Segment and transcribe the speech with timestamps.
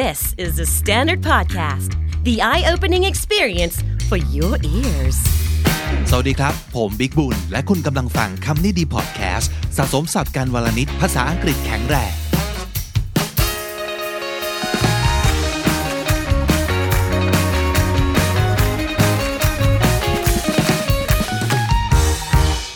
[0.00, 1.90] This is the Standard Podcast,
[2.24, 3.76] the eye opening experience
[4.08, 5.18] for your ears.
[6.10, 12.12] สวัสดีครับ ผมบิ๊กบุญ และคุณกำลังฟังคำนี้ดีพอดแคสต์สะสมสับการวลนิดภาษาอังกฤษแข็งแรง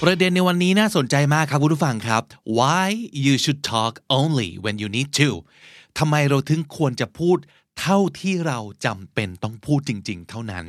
[0.03, 2.23] ประเด็นในวันนี้น่าสนใจมากครับคุณผู้ฟังครับ
[2.59, 2.87] why
[3.25, 5.31] you should talk only when you need to
[5.99, 7.39] ทำไมเราถึงควรจะพูด
[7.81, 10.67] เท่าที่เราจำเป็นต้องพูดจริง ๆ เท่านั้น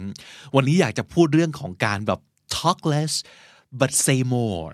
[0.55, 2.19] วันนี้อยากจะพูดเรื่องของการแบบ
[2.55, 3.13] talk less
[3.79, 4.71] but say more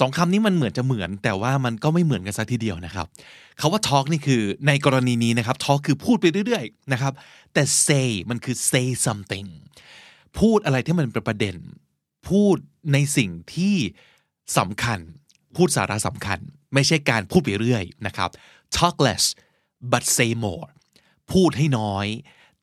[0.00, 3.06] สองคำนี้มันเหมือนจะเหมือน แต่ว่ามันก็ไม่เหมือนกันสักทีเดียวนะครับ
[3.60, 7.12] คาว่า talk นี่คือในกรณีนี้นะครับ talk คือพูดไปเรื่อยๆนะครับ
[7.54, 9.48] แต่ say มันคือ say something
[10.38, 11.56] พูดอะไรที่มันเป็นประเด็น
[12.28, 12.56] พูด
[12.92, 13.76] ในสิ่งที่
[14.58, 14.98] สำคัญ
[15.56, 16.38] พูดสาระสำคัญ
[16.74, 18.30] ไม่ใช่การพูดไปเรื่อยนะครับ
[18.76, 19.24] talk less
[19.92, 20.66] but say more
[21.32, 22.06] พูดให้น้อย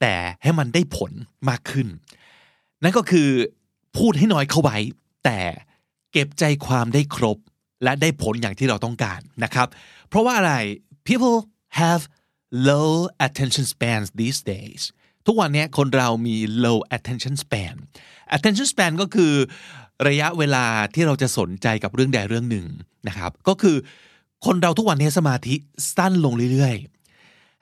[0.02, 1.12] แต่ให้มันได้ผล
[1.50, 1.88] มากขึ้น
[2.84, 3.30] นั่นก็คือ
[3.98, 4.78] พูดให้น้อยเข้าไว้
[5.26, 5.40] แต่
[6.12, 7.38] เก็บใจความได้ครบ
[7.84, 9.68] และได้ผลอย่างที่เราต้องการนะครับ
[10.08, 10.54] เพราะว่าอะไร
[11.08, 11.38] people
[11.82, 12.02] have
[12.70, 12.92] low
[13.26, 14.82] attention spans these days
[15.28, 16.36] ทุกวันนี้คนเรามี
[16.66, 17.76] low attention span
[18.36, 19.34] attention span ก็คือ
[20.08, 22.68] ระยะเวลาที่เราจะสนใจกับเรื่องใดเรื่องหนึ่ง
[23.08, 23.76] นะครับ ก็คือ
[24.46, 25.56] คนเราทุกวันนี้สมาธิ
[25.96, 27.01] สั้นลงเรื่อยๆ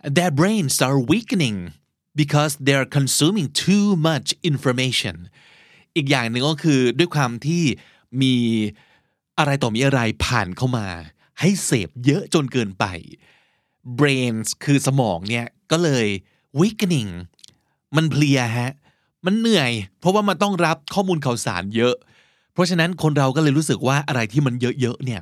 [0.04, 1.74] their brains are weakening
[2.16, 5.16] because they're consuming too much information
[5.96, 7.64] อีกอย่างหนึ่งก็คือด้วยความที่
[8.22, 8.36] มี
[9.40, 10.88] อะไรต่อมีอะไรผ่านเข้ามา
[11.40, 12.86] ให้เสพเยอะจนเกินไป
[14.00, 16.08] brains คือสมองเนี่ย ก็เลย
[16.60, 17.12] weakening
[17.96, 18.74] มันเพลียฮะ
[19.26, 21.96] มันเหนื่อย เพราะว่ามันต้องรับข้อมูลข่าวสารเยอะ
[22.54, 25.22] เพราะฉะนั้นคนเราก็เลยรู้สึกว่าอะไรที่มันเยอะๆเนี่ย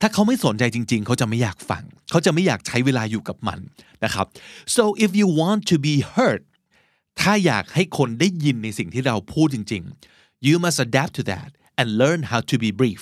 [0.00, 3.58] ถ้าเขาไม่สนใจจริง ๆ เขาจะไม่อยากฟัง เขาจะไม่อยากใช้เวลาอยู่กับมัน
[4.04, 4.26] นะครับ
[4.76, 6.42] so if you want to be heard
[7.20, 9.82] ถ้าอยากให้คนได้ยินในสิ่งที่เราพูดจริง
[10.14, 13.00] ๆ you must adapt to that and learn how to be brief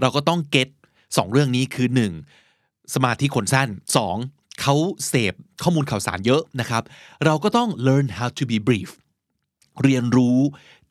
[0.00, 0.68] เราก็ต้อง get
[1.16, 1.88] สองเรื่องนี้คือ
[2.40, 2.94] 1.
[2.94, 3.68] สมาธิคนสั้น
[4.14, 4.60] 2.
[4.60, 4.74] เขา
[5.08, 6.82] เสพข้อมูลข่าวสารเยอะนะครับ
[7.24, 8.90] เราก็ต้อง learn how to be brief
[9.82, 10.38] เรียนรู้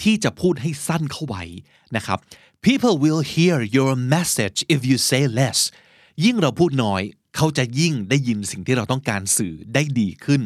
[0.02, 1.44] ที่จะพูดให้สั้นเข้าไว้
[1.96, 2.20] นะครับ
[2.70, 5.60] people will hear your message if you say less
[6.24, 7.02] ยิ่งเราพูดน้อย
[7.36, 10.42] เขาจะยิ่งได้ยินสิ่งที่เราต้องการสื่อได้ดีขึ้น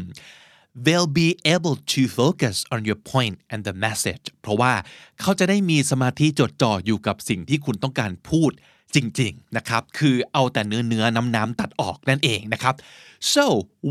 [0.86, 4.74] they'll be able to focus on your point and the message เพราะว่า
[5.22, 8.52] เขาจะได้มีสมาธิจดจ่ออยู่กับสิ่งที่คุณต้องการพูด
[8.96, 12.76] จริงๆนะครับ คือเอาแต่เนื้อเนื้อน้ำน้ำตัดออกนั่นเองนะครับ
[13.34, 13.44] so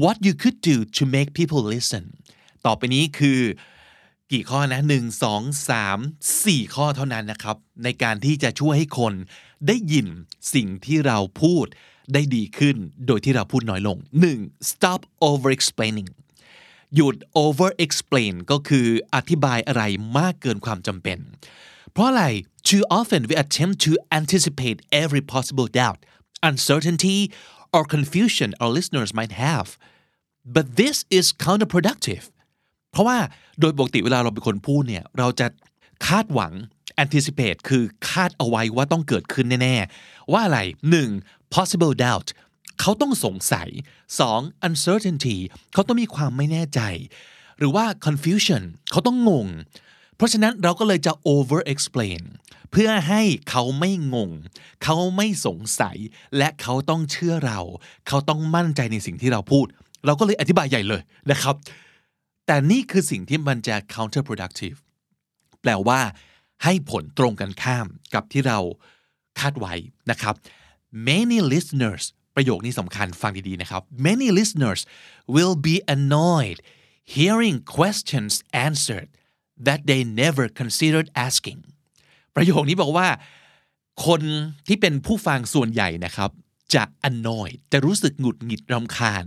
[0.03, 2.05] what you could do to make people listen
[2.67, 3.41] ต่อไปนี้คือ
[4.33, 5.99] กี่ข้อนะหนึ่งสองสาม
[6.45, 9.15] สี่ข้อเท่านั้นนะครับ ในการที่จะช่วยให้คน
[9.67, 10.07] ได้ยิน
[10.55, 11.67] สิ่งที่เราพูด
[12.13, 12.77] ได้ดีขึ้น
[13.07, 13.99] โดยที่เราพูดน้อยลง
[14.35, 14.71] 1.
[14.71, 15.01] stop
[15.31, 16.11] over explaining
[16.95, 19.83] หยุด over explain ก็คืออธิบายอะไร
[20.19, 21.19] มากเกินความจำเป็น
[21.93, 22.25] เพราะอะไร
[22.69, 26.01] too often we attempt to anticipate every possible doubt
[26.51, 27.19] uncertainty
[27.77, 29.69] or confusion our listeners might have
[30.55, 32.25] but this is counterproductive
[32.97, 33.19] เพราะว่า
[33.61, 35.47] โดยปกติเวลาเราเป็นคนพูดเนี่ย เราจะ
[36.07, 36.53] คาดหวัง
[37.03, 40.61] anticipate คือคาดเอาไว้ว่าต้องเกิดขึ้นแน่ ๆ ว่าอะไร
[41.07, 41.55] 1.
[41.55, 42.29] possible doubt
[42.81, 43.69] เขาต้องสงสัย
[44.19, 44.67] 2.
[44.69, 45.37] uncertainty
[45.73, 46.81] เขาต้องมีความไม่แน่ใจ
[47.59, 49.47] หรือว่า confusion เขาต้องงง
[50.17, 52.23] เพราะฉะนั้นเราก็เลยจะ over explain
[52.71, 54.31] เพื่อให้เขาไม่งง
[54.85, 55.97] เขาไม่สงสัย
[56.37, 57.61] และเขาต้องเชื่อเรา
[58.09, 59.67] เขาต้องมั่นใจในสิ่งที่เราพูด
[60.07, 61.03] เราก็เลยอธิบายใหญ่เลย
[61.33, 61.57] นะครับ
[62.47, 64.79] แต่นี่คือสิ่งที่มันจะ counterproductive
[65.63, 66.01] แปลว่า
[66.65, 68.59] ให้ผลตรงกันข้ามกับที่เรา
[69.41, 69.75] คาดไว้
[70.11, 70.35] นะครับ
[71.09, 72.05] many listeners
[72.37, 74.81] ประโยคนี้สำคัญฟังดีๆนะครับ many listeners
[75.35, 76.59] will be annoyed
[77.17, 78.33] hearing questions
[78.67, 79.09] answered
[79.67, 81.61] that they never considered asking
[82.37, 83.09] ประโยคนี้บอกว่า
[84.07, 84.23] คน
[84.67, 86.31] ที่เป็นผู้ฟังส่วนใหญ่นะครับ
[86.75, 89.25] จะ annoyed จะรู้สึกหงุดหงิดรำคาญ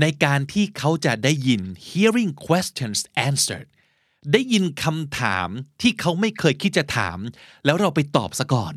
[0.00, 3.68] ในการที่เขาจะได้ยิน hearing questions answered
[4.32, 5.48] ได้ยินคำถาม
[5.82, 7.18] ที่เขาไม่เคยคิดจะถาม
[7.64, 8.74] แล้วเราไปตอบซะก่อน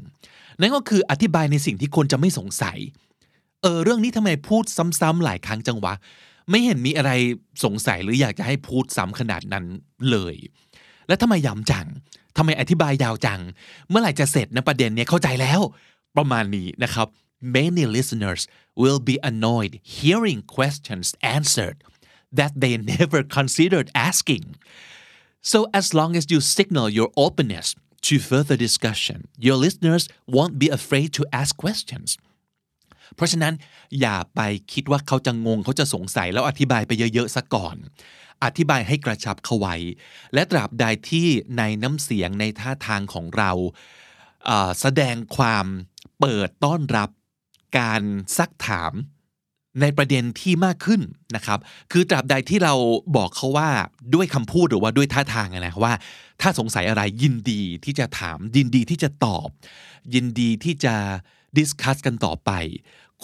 [0.59, 2.77] นั่นก็คืออธิบายในสิ่งที่คนจะไม่สงสัย
[3.61, 4.63] เออเรื่องนี้ทำไมพูด
[4.99, 5.93] ซ้ำๆหลายครั้งจังวะ
[6.49, 7.11] ไม่เห็นมีอะไร
[7.63, 9.65] สงสัยหรืออยากจะให้พูดซ้ำขนาดนั้น
[10.11, 10.35] เลย
[11.07, 11.87] แล้วทำไมย้ำจัง
[12.37, 13.41] ทำไมอธิบายยาวจัง
[13.89, 15.59] เมื่อไหร่จะเสร็จนะประเด็นเนี้ยเข้าใจแล้ว
[16.17, 17.07] ประมาณนี้นะครับ
[17.40, 18.42] many listeners
[18.82, 21.06] will be annoyed hearing questions
[21.36, 21.78] answered
[22.38, 24.44] that they never considered asking
[25.52, 27.68] so as long as you signal your openness
[28.06, 32.08] to further discussion your listeners won't be afraid to ask questions
[33.16, 33.54] เพราะฉะนั้น
[34.00, 34.40] อย่าไป
[34.72, 37.76] คิดว่าเขาจะงงเขาจะสงสัยแล้วอธิบายไปเยอะๆซะก่อน
[38.44, 39.76] อธิบายให้กระชับเข้าไว้
[40.34, 41.26] และตราบใดที่
[41.58, 43.50] ในน้ำเสียงในท่าทางของเรา
[44.80, 45.66] แสดงความ
[46.20, 47.10] เปิดต้อนรับ
[47.77, 48.01] การ
[48.37, 48.93] ซักถาม
[49.81, 51.01] ในประเด็นที่มากขึ้น
[51.35, 51.59] นะครับ
[51.91, 52.73] คือตราบใดที่เรา
[53.17, 53.69] บอกเขาว่า
[54.15, 55.93] ด้วยคำพูดหรือว่าด้วยท่าทางนะว่า
[56.41, 59.47] ถ้าสงสัยอะไรยินดีที่จะถามยินดีที่จะตอบ
[60.13, 60.95] ยินดีที่จะ
[61.57, 62.51] ดิสคัสกันต่อไป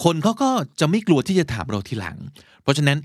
[0.02, 0.50] คนเขาก็
[0.80, 2.18] จะไม่กลัวที่จะถามเราทีหลัง
[2.62, 2.98] เพราะฉะนั้น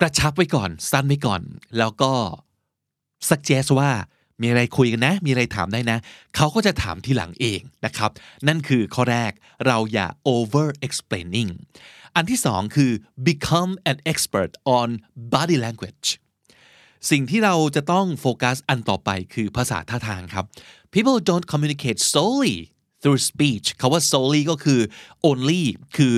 [0.00, 1.42] กระชับไว้ก่อน สั้นไว้ก่อน
[1.78, 2.12] แล้วก็
[3.28, 3.90] สักเจสว่า
[4.40, 5.98] มีอะไรคุยกันนะ มีอะไรถามได้นะ
[6.36, 8.10] เขาก็จะถามทีหลังเองนะครับ
[8.48, 9.32] นั่นคือข้อแรก
[9.66, 11.50] เราอย่า over explaining
[12.16, 12.92] อันที่สองคือ
[13.28, 14.88] become an expert on
[15.34, 16.08] body language
[17.10, 20.44] สิ่งที่เราจะต้องโฟกัสอันต่อไปคือภาษาท่าทางครับ
[20.94, 22.56] people don't communicate solely
[23.02, 24.80] through speech คาว่า solely ก็คือ
[25.28, 25.62] only
[25.96, 26.16] คือ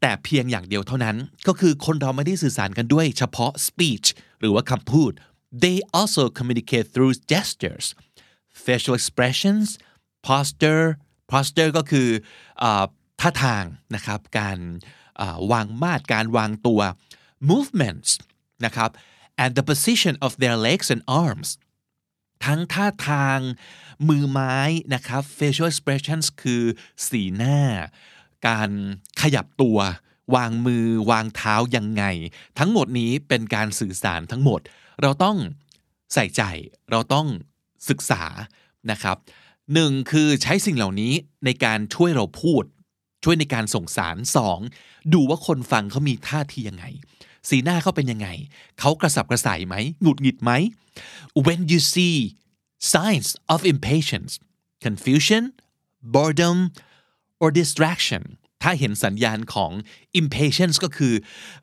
[0.00, 1.16] แต่เพียงอย่างเดียวเท่านั้น
[1.48, 4.06] ก็คือคนเราไม่ได้สื่อสารกันด้วยเฉพาะ speech
[4.40, 5.12] หรือว่าคำพูด
[5.62, 7.86] they also communicate through gestures
[8.64, 9.66] facial expressions
[10.28, 10.86] posture
[11.32, 12.08] posture ก็คือ
[13.20, 13.64] ท่าทาง
[13.94, 14.58] นะครับ การ
[15.52, 16.80] วางมาดการวางตัว
[17.50, 18.10] movements
[18.64, 18.90] นะครับ
[19.42, 21.48] and the position of their legs and arms
[22.44, 23.38] ทั้งท่าทาง
[24.08, 24.56] มือไม้
[24.94, 26.62] นะครับ facial expressions คือ
[27.08, 27.58] สีหน้า
[28.48, 28.70] การ
[29.20, 29.78] ขยับตัว
[30.36, 32.04] วางมือวางเท้ายังไง
[32.58, 34.60] ทั้งหมดนี้เป็นการสื่อสารทั้งหมด
[35.02, 35.36] เราต้อง
[36.14, 36.42] ใส่ใจ
[36.90, 37.26] เราต้อง
[37.88, 38.22] ศึกษา
[38.90, 39.16] นะครับ
[39.74, 41.12] หนึ่งคือใช้สิ่งเหล่านี้
[41.44, 42.64] ในการช่วยเราพูด
[43.24, 44.58] ช่วยในการส่งสารสอง
[45.12, 46.84] ดูว่าคนฟังเขามีท่าทียังไง
[47.48, 48.28] สีหน้าเขาเป็นยังไง
[48.78, 50.50] เขากระสับกระส่ายไหมหงุดหงิดไหม
[51.46, 52.16] when you see
[52.92, 54.32] signs of impatience
[54.84, 55.44] confusion
[56.14, 56.58] boredom
[57.42, 58.24] or distraction
[58.62, 59.72] ถ้าเห็นสัญญาณของ
[60.20, 61.14] impatience ก็คือ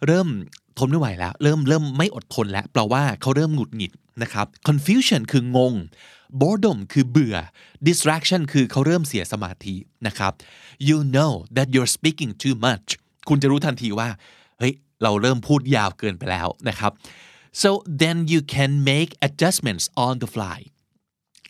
[0.06, 0.30] เริ่ม
[0.78, 3.92] ทนไม่ไหวแล้ว เริ่มเริ่มไม่อดทนแล้วแปลว่าเขาเริ่มหงุดหงิด
[4.22, 5.74] นะครับ confusion คืองง
[6.42, 7.36] boredom คือเบื่อ
[7.88, 9.75] distraction คือเขาเริ่มเสียสมาธิ
[10.08, 10.34] นะครับ
[10.88, 12.88] you know that you're speaking too much
[13.30, 14.10] คุณจะรู้ทันทีว่า
[14.60, 14.74] เฮ้ย
[15.04, 16.92] เราเริ่มพูดยาวเกินไปแล้วนะครับ
[17.62, 17.69] so
[18.02, 20.60] then you can make adjustments on the fly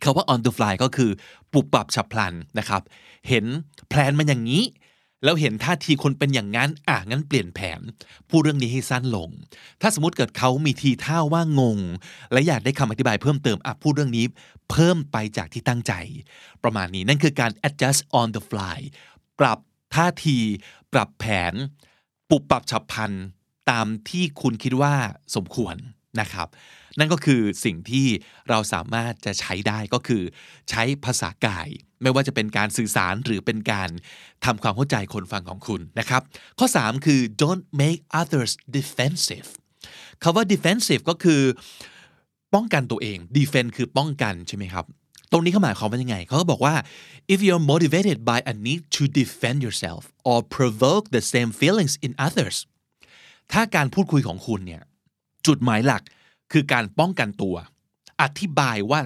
[0.03, 1.11] คาว่า on the fly ก็คือ
[1.51, 2.81] ปรับปรับฉับพลันนะครับ
[3.29, 3.45] เห็น
[3.89, 4.63] แพลนมันอย่างนี้
[5.23, 7.79] แล้วเห็นท่าทีคนเป็นอย่างนั้น อะงั้นเปลี่ยนแผน
[8.29, 9.29] พูดเรื่องนี้ให้สั้นลง
[9.81, 11.79] ถ้าสมมติเกิดเขามีทีท่าว่างง
[12.31, 14.25] และอยากได้คำอธิบายเพิ่มเติมอะพูดเรื่องนี้
[14.69, 15.93] เพิ่มไปจากที่ตั้งใจ
[16.63, 18.79] ประมาณนี้นั่นคือการ adjust on the fly
[19.39, 19.59] ปรับ
[19.95, 20.37] ท่าที
[20.93, 21.53] ปรับแผน
[22.29, 23.11] ปุบปรับฉับพลัน
[23.69, 24.95] ตามที่คุณคิดว่า
[25.35, 25.75] สมควร
[26.21, 26.47] นะครับ
[26.99, 28.07] นั่นก็คือสิ่งที่
[28.49, 30.23] เราสามารถจะใช้ได้ก็คือ
[30.69, 31.69] ใช้ภาษากาย
[32.01, 33.89] ไม่ว่าจะเป็นการสื่อสารหรือเป็นการ
[34.45, 36.21] ทำความเข้าใจคนฟังของคุณนะครับ
[36.59, 39.47] ข้อ 3 คือ don't make others defensive
[40.23, 41.41] คาว่า defensive ก็คือ
[42.53, 44.85] ป้องกันตัวเอง defend คือป้องกันใช่ไหมครับ
[45.31, 46.75] ตรงนี้เขาหมายความว่ายังไง เขาก็บอกว่า
[47.33, 52.11] if you're motivated by a need to defend yourself or provoke the same feelings in
[52.27, 52.57] others
[53.51, 54.81] ถ้าการพูดคุยของคุณเนี่ย
[55.47, 56.03] จุดหมายหลัก
[56.51, 57.55] คือการป้องกันตัว
[58.21, 58.99] อธิบายว่า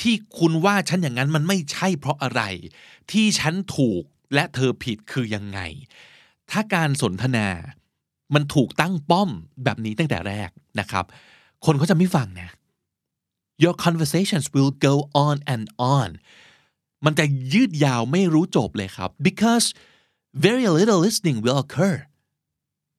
[0.00, 2.42] ที่คุณว่าฉันอย่างนั้นมันไม่ใช่เพราะอะไร
[3.10, 4.02] ที่ฉันถูก
[4.34, 5.60] และเธอผิดคือยังไง
[6.50, 7.48] ถ้าการสนทนา
[8.34, 9.30] มันถูกตั้งป้อม
[9.64, 10.50] แบบนี้ตั้งแต่แรก
[10.80, 11.04] นะครับ
[11.64, 12.50] คนเขาจะไม่ฟังนะ
[13.62, 14.94] Your conversations will go
[15.26, 15.64] on and
[15.94, 16.08] on
[17.04, 19.66] มันจะยืดยาวไม่รู้จบเลยครับ because
[20.44, 21.94] very little listening will occur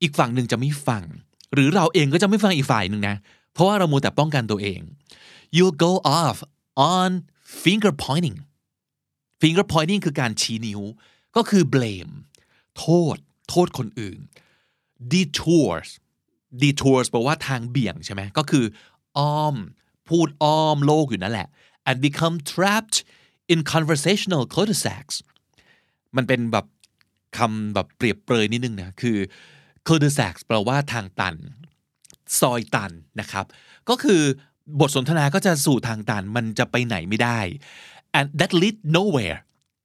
[0.01, 1.03] อีกฝั่งหนึ่งจะไม่ฟัง
[1.55, 3.15] หรือเราเองก็จะไม่ฟังอีกฝ่ายหนึ่งนะ
[3.53, 4.79] เพราะว่าเราโมแต่ป้องกันตัวเอง
[5.57, 6.37] you go off
[6.95, 7.09] on
[7.63, 8.37] finger pointing
[9.41, 10.81] finger pointing คือการชี้นิ้ว
[11.35, 12.13] ก็คือ blame
[12.77, 13.17] โทษ
[13.49, 14.19] โทษคนอื่น
[15.13, 15.89] detours
[16.61, 18.65] detours แปลว่าทางเบี่ยงใช่ไหมก็คือ
[19.17, 19.55] อ้อม
[20.09, 21.47] พูดอ้อมโลกอยู่นั่นแหละ
[21.89, 22.97] and become trapped
[23.51, 25.15] in conversational cul-de-sacs
[26.15, 26.65] มันเป็นแบบ
[27.37, 29.17] คำแบบเปรียบเปรยนิดนึงนะ คือ
[29.87, 31.35] c u l de sac แปลว่าทางตัน
[32.39, 33.45] ซอยตันนะครับ
[33.89, 34.21] ก็คือ
[34.79, 37.39] บทสนทนาก็จะสู่ทางตัน มันจะไปไหนไม่ได้
[38.17, 39.37] and that lead nowhere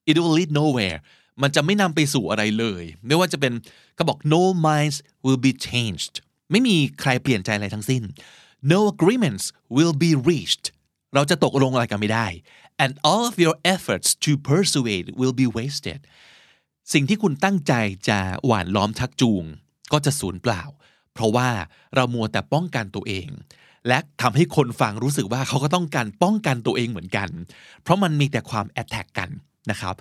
[0.09, 0.99] it will lead nowhere
[1.43, 3.53] มันจะไม่นำไปสู่อะไรเลย ไม่ว่าจะเป็น
[3.95, 6.15] เขาบอก no minds will be changed
[6.51, 8.03] ไม่มีใครเปลี่ยนใจอะไรทั้งสิ้น
[8.73, 9.45] no agreements
[9.77, 10.67] will be reached
[11.15, 12.27] เราจะตกลงอะไรกันไม่ได้
[12.83, 16.01] and all of your efforts to persuade will be wasted
[16.93, 17.73] สิ่งที่คุณตั้งใจ
[18.09, 19.45] จะหวานล้อมชักจูง
[19.93, 20.63] ก็จะสูญเปล่า
[21.15, 21.49] เพราะว่า
[21.95, 23.29] เรามัวแต่ป้องกันตัวเอง
[23.89, 27.29] และทำให้คนฟังรู้สึกว่าเขาก็ต้องการป้องกันตัวเองเหมือนกัน
[27.83, 29.31] เพราะมันมีแต่ความแอตแทกกัน
[29.71, 29.95] นะครับ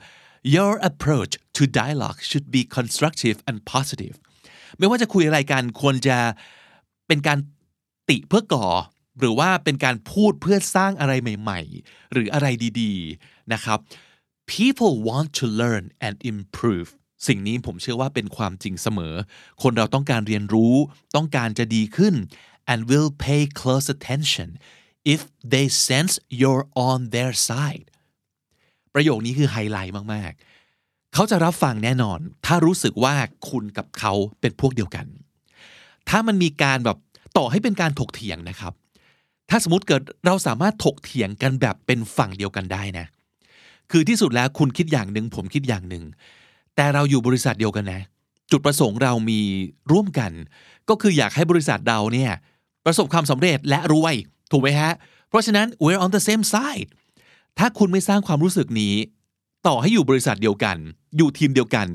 [0.55, 4.15] your approach to dialogue should be constructive and positive
[4.77, 6.17] ไม่ว่าจะคุยอะไรกันควรจะ
[7.07, 7.39] เป็นการ
[8.09, 8.67] ติเพื่อก่อ
[9.19, 12.47] หรือว่าเป็นการพูดเพื่อสร้างอะไรใหม่ ๆ หรืออะไร
[12.81, 12.93] ดี
[13.23, 13.79] ๆ นะครับ
[14.55, 16.89] people want to learn and improve
[17.27, 19.13] สิ่งนี้ผมเชื่อว่าเป็นความจริงเสมอ
[19.61, 20.75] คนเราต้องการเรียนรู้
[21.15, 22.13] ต้องการจะดีขึ้น
[22.71, 24.49] and will pay close attention
[25.13, 25.19] if
[25.51, 27.87] they sense you're on their side
[28.93, 33.15] ประโยคนี้คือไฮไลท์มากๆ เขาจะรับฟังแน่นอน ถ้ารู้สึกว่า
[33.49, 35.05] คุณกับเขาเป็นพวกเดียวกัน
[36.09, 36.97] ถ้ามันมีการแบบ
[37.37, 38.73] ต่อให้เป็นการถกเถียงนะครับ
[39.49, 43.05] ถ้าสมมติเกิดเราสามารถถกเถียงกันแบบเป็นฝั่งเดียวกันได้นะ
[43.91, 46.03] คือที่สุดแล้วคุณคิดอย่างหนึ่งผมคิดอย่างหนึ่ง
[46.79, 48.01] แต่เราอยู่บริษัทเดียวกันนะ
[48.51, 49.41] จุดประสงค์เรามี
[49.91, 50.31] ร่วมกัน
[50.89, 52.31] ก็คืออยากให้บริษัทเราเนี่ย
[52.85, 54.15] ประสบความสำเร็จและรวย
[54.51, 54.91] ถูกไหมฮะ
[55.29, 56.89] เพราะฉะนั้น we're on the same side
[57.59, 58.95] ถ้าคุณไม่สร้างความรู้สึกนี้
[59.67, 60.77] ต่อให้อยู่บริษัทเดียวกัน
[61.17, 61.87] อยู่ทีมเดียวกัน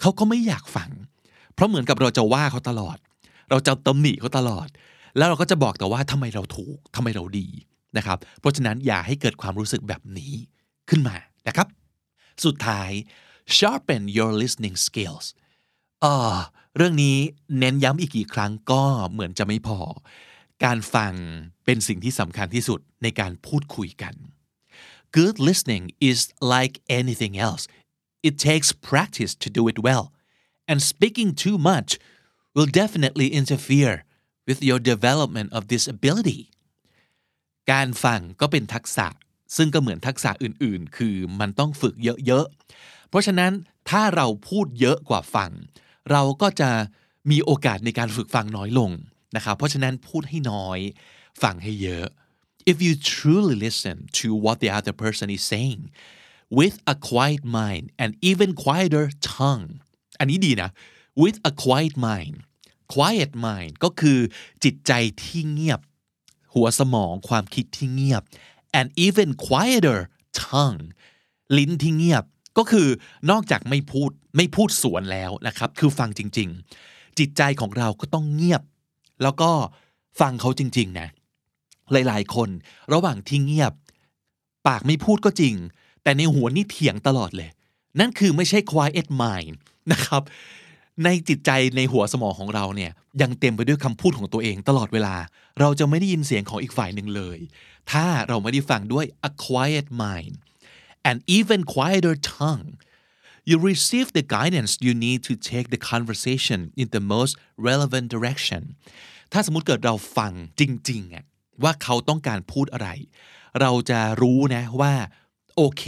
[0.00, 0.90] เขาก็ไม่อยากฟัง
[1.54, 2.96] เพราะเหมือนกับเราจะว่าเขาตลอด
[3.50, 4.68] เราจะตำหนิเขาตลอด
[5.16, 7.46] แล้วเราก็จะบอกแต่ว่าทำไมเราถูกทำไมเราดี
[7.96, 10.32] นะครับ เพราะฉะนั้นอย่าให้เกิดความรู้สึกแบบนี้
[10.88, 11.14] ขึ้นมา
[11.48, 11.66] นะครับ
[12.44, 12.90] สุดท้าย
[13.58, 15.26] sharpen your listening skills
[16.04, 16.38] อ่า
[16.76, 17.16] เรื่องนี้
[17.58, 19.80] เน้นย้ำอีกกี่ครั้งก็เหมือนจะไม่พอ
[20.64, 21.12] การฟัง
[21.64, 24.14] เป็นสิ่งที่สำคัญที่สุดในการพูดคุยกัน
[25.16, 26.18] Good listening is
[26.54, 27.64] like anything else
[28.28, 30.04] it takes practice to do it well
[30.70, 31.90] and speaking too much
[32.56, 33.94] will definitely interfere
[34.48, 36.40] with your development of this ability
[37.72, 39.06] การฟังก็เป็นทักษะ
[39.56, 41.94] ซึ่งก็เหมือนทักษะอื่นๆ คือมันต้องฝึก
[42.26, 42.60] เยอะๆ
[43.10, 43.52] เพราะฉะนั้น
[43.90, 45.50] ถ้าเราพูดเยอะกว่าฟัง
[46.10, 46.70] เราก็จะ
[47.30, 48.90] มีโอกาสในการฝึกฟังน้อยลง
[49.36, 50.78] นะครับเพราะฉะนั้นพูดให้น้อย
[51.42, 52.06] ฟังให้เยอะ
[52.70, 55.82] if you truly listen to what the other person is saying
[56.58, 59.68] with a quiet mind and even quieter tongue
[60.18, 60.70] อันนี้ดีนะ
[61.22, 62.36] with a quiet mind
[62.94, 64.18] quiet mind ก็คือ
[64.64, 65.80] จิตใจที่เงียบ
[66.54, 68.22] หัวสมองความคิดที่เงียบ
[68.78, 69.98] and even quieter
[70.44, 70.82] tongue
[71.56, 72.24] ลิ้นที่เงียบ
[72.60, 72.88] ก็คือ
[73.30, 76.48] นอกจากไม่พูดไม่พูดสวนแล้วนะครับ คือฟังจริง
[76.84, 78.62] ๆ จิตใจของเราก็ต้องเงียบ
[79.22, 79.50] แล้วก็
[80.20, 81.08] ฟังเขาจริง ๆ นะ
[81.92, 82.48] หลายๆ คน
[82.92, 83.72] ระหว่างที่เงียบ
[84.66, 85.54] ปากไม่พูดก็จริง
[86.02, 87.50] แต่ในหัวนี่เถียงตลอดเลย
[88.00, 89.54] นั่นคือไม่ใช่ quiet mind
[89.92, 90.22] นะครับ
[91.04, 95.16] ในจิตใจในหัวสมองของเราเนี่ยยังเต็มไปด้วยคำพูดของตัวเองตลอดเวลา
[95.60, 97.38] เราจะไม่ได้ยินเสียงของอีกฝ่ายหนึ่งเลย
[97.90, 100.34] ถ้าเราไม่ได้ฟังด้วย a quiet mind
[101.10, 102.68] an even quieter tongue
[103.48, 107.32] you receive the guidance you need to take the conversation in the most
[107.68, 108.62] relevant direction
[109.32, 111.24] ถ้าสมมติเกิดเราฟังจริงๆอะ
[111.62, 112.88] ว่าเขาต้องการพูดอะไร
[113.60, 114.92] เราจะรู้นะว่า
[115.56, 115.84] โอเค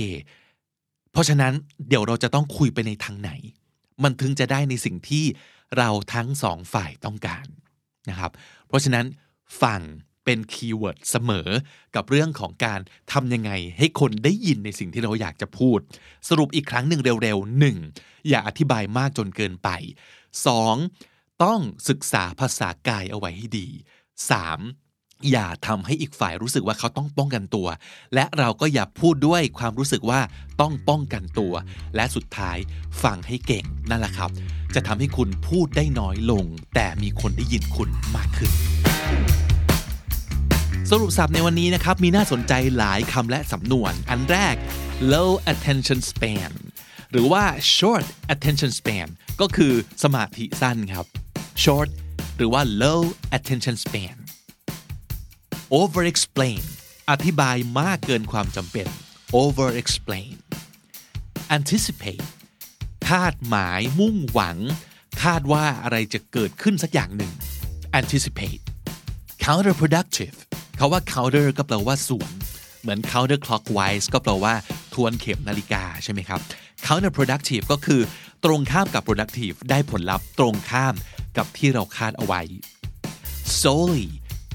[1.12, 1.52] เพราะฉะนั้น
[1.88, 3.30] เดี๋ยวเราจะต้องคุยไปในทางไหน
[4.02, 5.24] มันถึงจะได้ในสิ่งที่
[5.78, 7.46] เราทั้งสองฝ่ายต้องการ
[8.10, 8.30] นะครับ
[8.68, 9.06] เพราะฉะนั้น
[9.62, 9.80] ฟัง
[10.24, 11.48] เป็นคีย์เวิร์ดเสมอ
[11.94, 12.80] กับเรื่องของการ
[13.12, 15.78] ทำยังไงให้คนได้ยินในสิ่งที่เราอยากจะพูด
[16.28, 17.76] สรุปอีกครั้งหนึ่งเร็วๆหนึ่ง
[18.28, 19.68] อย่าอธิบายมากจนเกินไป
[20.56, 21.42] 2.
[21.44, 25.30] ต้องศึกษาภาษากายเอาไว้ให้ดี 3.
[25.30, 27.68] อย่าทำให้อีกฝ่ายรู้สึกว่าเขาต้องป้องกันตัว
[28.14, 30.20] และเราก็อย่าพูดด้วยความรู้สึกว่า
[30.60, 31.54] ต้องป้องกันตัว
[31.96, 32.56] และสุดท้าย
[33.02, 34.30] ฟังให้เก่งนั่นแหละครับ
[34.74, 38.52] จะทำให้คุณพูดได้น้อยลง แต่มีคนได้ยินคุณมากขึ้น
[40.90, 44.56] สรุปสับในวันนี้นะครับ มีน่าสนใจหลายคำและสำนวน อันแรก
[45.12, 46.52] low attention span
[47.10, 47.44] หรือว่า
[47.76, 49.08] short attention span
[49.40, 49.72] ก็คือ
[50.02, 51.06] สมาธิสั้นครับ
[51.64, 51.88] short
[52.36, 53.00] หรือว่า low
[53.36, 54.16] attention span
[55.80, 56.62] over explain
[57.10, 58.88] อธิบายมากเกินความจำเป็น
[59.42, 60.34] over explain
[61.56, 62.26] anticipate
[63.08, 64.58] คาดหมายมุ่งหวัง
[65.22, 67.32] คาดว่าอะไรจะเกิดขึ้นสักอย่างหนึ่ง
[68.00, 68.62] anticipate
[69.44, 70.36] counterproductive
[70.82, 72.32] าว่า counter ก็แปลว่าสวน
[72.80, 74.54] เหมือน counter clockwise ก็แปลว่า
[74.94, 76.40] ทวนเข็มนาฬิกาใช่ไหมครับ
[76.86, 78.00] counterproductive ก็คือ
[78.44, 80.94] ตรงข้ามกับ productive ได้ผลลัพธ์ตรงข้าม
[81.36, 82.42] กับที่เราคาดเอาไว้
[83.60, 84.08] solely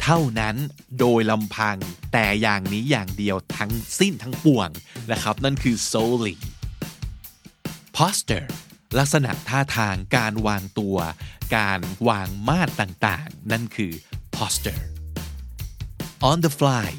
[0.04, 0.56] เท่านั้น
[1.00, 1.78] โดยลำพัง
[2.14, 4.70] แต่อย่างนี้อย่างเดียวทั้งสิ้นทั้งปวง
[5.12, 6.38] นะครับ นั่นคือ solely
[7.98, 8.48] posture
[9.00, 10.98] ลักษณะท่าทางการวางตัว
[11.58, 13.92] การวางมาดต่างๆ นั่นคือ
[14.36, 14.97] posture
[16.30, 16.90] on the fly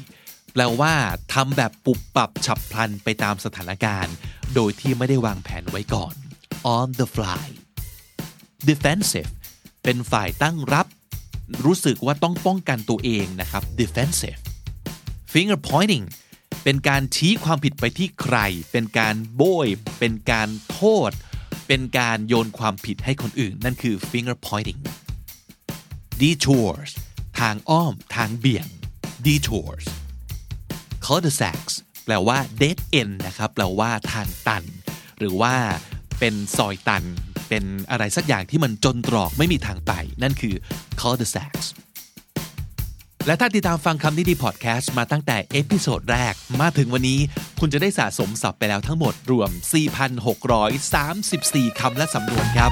[0.53, 0.93] แปลว่า
[1.33, 4.15] ทำแบบปุบปับฉับพลันไปตามสถานการณ์
[4.55, 6.13] โดยที่ไม่ได้วางแผนไว้ก่อน
[6.75, 7.45] on the fly
[8.69, 9.31] defensive
[9.83, 10.87] เป็นฝ่ายตั้งรับ
[11.65, 14.39] รู้สึกว่าต้องป้องกันตัวเองนะครับ defensive
[15.33, 18.37] finger pointing เเป็นการชี้ความผิดไปที่ใคร
[18.71, 19.67] เป็นการโบย
[19.99, 21.11] เป็นการโทษ
[21.67, 24.81] เป็นการโยนความผิดให้คนอื่น นั่นคือ finger pointing
[26.21, 26.91] detours
[27.39, 28.67] ทางอ้อม ทางเบี่ยง
[29.27, 29.85] detours
[31.05, 31.73] cul-de-sacs
[32.05, 34.63] แปลว่า dead end นะครับ แปลว่าทางตัน
[35.19, 35.53] หรือว่า
[36.19, 37.03] เป็นซอยตัน
[37.49, 39.91] เป็นอะไรสักอย่างที่มันจนตรอกไม่มีทางไป
[40.23, 40.55] นั่นคือ
[40.99, 41.67] cul-de-sacs
[43.27, 47.19] และถ้าติดตามฟังคำนี้ดีพอดแคสต์มาตั้งแต่ episode แรก มาถึงวันนี้
[47.59, 49.49] คุณจะได้สะสมศัพท์ไปแล้วทั้งหมดรวม
[50.85, 52.71] 4,634 คำและสำนวนครับ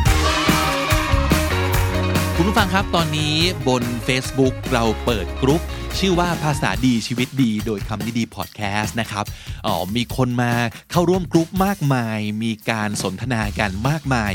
[2.36, 3.36] คุณผู้ฟังครับตอนนี้
[3.68, 5.62] บน Facebook เราเปิดกรุ๊ป
[6.04, 9.26] ชื่อว่าภาษาดีชีวิตดีโดยคำนี้ดีพอดแคสต์นะครับ
[9.66, 10.54] อ๋อมีคนมา
[10.92, 14.32] เข้าร่วมกรุ๊ปมากมาย มีการสนทนากันมากมาย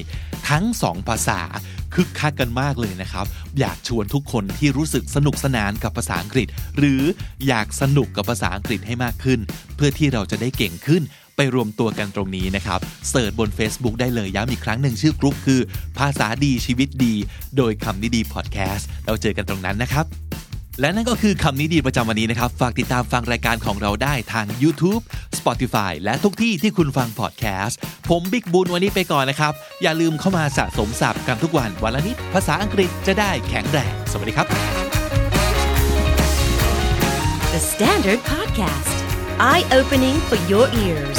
[0.49, 1.41] ทั้งสองภาษา
[1.95, 3.27] คึกคักกันมากเลยนะครับ
[3.59, 6.47] อยากชวนทุกคนที่รู้สึกสนุกสนานกับภาษาอังกฤษ
[6.79, 7.03] หรือ
[7.47, 9.41] อยากสนุกกับภาษาอังกฤษให้มากขึ้น
[9.77, 11.03] เพื่อที่เราจะได้เก่งขึ้น
[11.37, 15.61] ไปรวมตัวกันตรงนี้นะครับ search บน Facebook ได้เลยย้ำอีกครั้งหนึ่งชื่อกรุ๊ปคือ
[15.99, 17.15] ภาษาดีชีวิตดี
[17.57, 20.07] โดยคำนี้ดีพอดแคสต์เราเจอกันตรงนั้นนะครับ
[20.83, 25.03] และนั่นก็คือคำนี้ดีประจำวันนี้นะครับ ฝากติดตามฟังรายการของเราได้ทาง YouTube
[25.39, 34.47] Spotify และทุกที่ที่คุณฟังพอดแคสต์ ผมบิ๊กบุญวันนี้ไปก่อนนะครับ อย่าลืมเข้ามาสะสมศัพท์กันทุกวันวันละนิด ภาษาอังกฤษจะได้แข็งแรง สวัสดีครับ
[37.53, 38.97] The Standard Podcast,
[39.51, 41.19] eye opening for your ears.